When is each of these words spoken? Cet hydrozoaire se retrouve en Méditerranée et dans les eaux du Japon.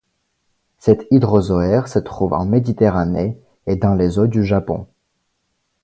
Cet 0.79 1.05
hydrozoaire 1.11 1.87
se 1.87 1.99
retrouve 1.99 2.33
en 2.33 2.43
Méditerranée 2.47 3.37
et 3.67 3.75
dans 3.75 3.93
les 3.93 4.17
eaux 4.17 4.25
du 4.25 4.43
Japon. 4.43 4.87